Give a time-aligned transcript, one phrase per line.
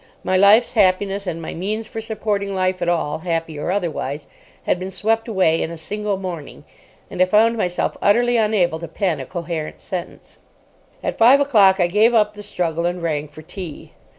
[0.23, 4.25] My life's happiness and my means for supporting life at all, happy or otherwise,
[4.63, 6.63] had been swept away in a single morning;
[7.11, 10.39] and I found myself utterly unable to pen a coherent sentence.
[11.03, 13.91] At five o'clock I gave up the struggle, and rang for tea.